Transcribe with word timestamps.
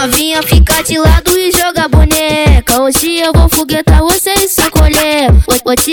novinha, 0.00 0.40
fica 0.44 0.80
de 0.82 0.96
lado 0.96 1.36
e 1.36 1.50
joga 1.50 1.88
boneca. 1.88 2.80
Hoje 2.82 3.18
eu 3.18 3.32
vou 3.32 3.48
foguetar 3.48 3.98
você 3.98 4.32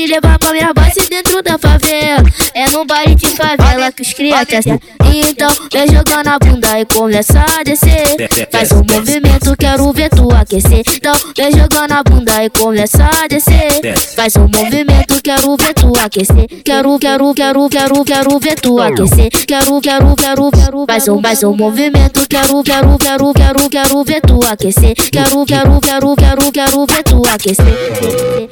Levar 0.08 0.38
pra 0.38 0.52
minha 0.52 0.74
base 0.74 1.10
dentro 1.10 1.42
da 1.42 1.58
favela. 1.58 2.24
É 2.54 2.70
no 2.70 2.86
baile 2.86 3.16
de 3.16 3.28
favela 3.28 3.92
que 3.92 4.02
os 4.02 4.14
criatas. 4.14 4.66
Então 4.66 5.50
vem 5.72 5.88
jogando 5.88 6.28
a 6.28 6.40
bunda 6.40 6.80
e 6.80 6.86
começa 6.86 7.44
a 7.60 7.64
descer. 7.64 8.30
Faz 8.52 8.72
um 8.72 8.84
movimento, 8.90 9.56
quero 9.58 9.92
ver 9.92 10.10
tu 10.10 10.32
aquecer. 10.32 10.84
Então 10.88 11.14
vem 11.36 11.52
jogando 11.52 11.92
a 11.92 12.04
bunda 12.04 12.44
e 12.44 12.50
começa 12.50 13.04
a 13.04 13.28
descer. 13.28 13.98
Faz 14.16 14.36
um 14.36 14.48
movimento, 14.48 15.22
quero 15.24 15.56
ver 15.58 15.74
tu 15.74 15.92
aquecer. 15.98 16.48
Quero, 16.64 17.00
quero, 17.00 17.34
quero, 17.34 17.70
quero, 17.70 18.06
quero 18.06 18.40
ver 18.40 18.56
tu 18.60 18.80
aquecer. 18.80 19.30
Quero, 19.48 19.82
quero, 19.82 20.16
quero, 20.16 20.52
quero. 20.52 20.86
Faz 20.88 21.08
um, 21.08 21.22
faz 21.22 21.44
um 21.44 21.56
movimento, 21.56 22.28
quero, 22.30 22.64
quero, 22.64 22.98
quero, 22.98 23.34
quero, 23.34 23.70
quero 23.70 24.04
ver 24.04 24.22
tu 24.22 24.40
aquecer. 24.46 24.94
Quero, 25.12 25.46
quero, 25.46 25.80
quero, 25.82 26.16
quero, 26.16 26.52
quero 26.52 26.86
ver 26.86 27.04
tu 27.04 27.22
aquecer. 27.28 28.45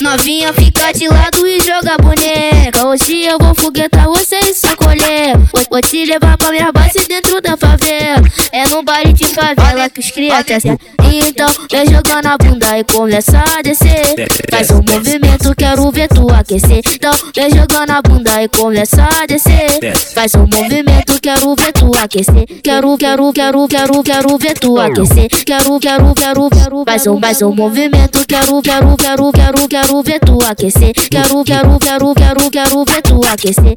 Novinha 0.00 0.52
fica 0.52 0.90
de 0.90 1.06
lado 1.06 1.46
e 1.46 1.60
joga 1.60 1.96
boneca. 1.98 2.88
Hoje 2.88 3.22
eu 3.22 3.38
vou 3.38 3.54
foguetar 3.54 4.06
você. 4.06 4.35
Vou, 5.76 5.82
te 5.82 6.06
levar 6.06 6.38
pra 6.38 6.50
minha 6.50 6.72
base 6.72 7.06
dentro 7.06 7.38
da 7.42 7.54
favela. 7.54 8.22
É 8.50 8.66
no 8.68 8.82
baile 8.82 9.12
de 9.12 9.26
favela 9.26 9.90
que 9.90 10.00
os 10.00 10.10
criatas. 10.10 10.64
Então 10.64 11.48
vem 11.70 11.84
jogando 11.84 12.26
a 12.26 12.38
bunda 12.38 12.78
e 12.78 12.84
começa 12.84 13.38
a 13.38 13.60
descer. 13.60 14.26
Faz 14.50 14.70
um 14.70 14.80
movimento, 14.82 15.54
quero 15.54 15.90
ver 15.90 16.08
tu 16.08 16.32
aquecer. 16.32 16.80
Então 16.94 17.12
vem 17.34 17.50
jogando 17.50 17.90
a 17.90 18.00
bunda 18.00 18.42
e 18.42 18.48
começa 18.48 19.06
a 19.20 19.26
descer. 19.26 19.94
Faz 20.14 20.34
um 20.34 20.46
movimento, 20.46 21.20
quero 21.20 21.54
ver 21.54 21.72
tu 21.72 21.90
aquecer. 22.02 22.46
Quero, 22.62 22.96
quero, 22.96 23.30
quero, 23.34 23.68
quero, 23.68 24.02
quero 24.02 24.38
ver 24.38 24.58
tu 24.58 24.78
aquecer. 24.78 25.28
Quero, 25.44 25.78
quero, 25.78 26.14
quero, 26.14 26.48
quero. 26.48 26.84
Faz 26.86 27.06
um, 27.06 27.20
faz 27.20 27.42
um 27.42 27.54
movimento, 27.54 28.26
quero, 28.26 28.62
quero, 28.62 28.96
quero, 28.96 29.30
quero, 29.30 29.68
quero 29.68 30.02
ver 30.02 30.20
tu 30.20 30.38
aquecer. 30.42 30.94
Quero, 31.10 31.44
quero, 31.44 31.78
quero, 31.78 32.14
quero, 32.14 32.50
quero 32.50 32.84
ver 32.86 33.02
tu 33.02 33.20
aquecer. 33.26 33.76